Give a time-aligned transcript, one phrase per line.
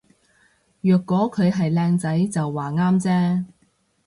[0.81, 3.43] 若果佢係靚仔就話啱啫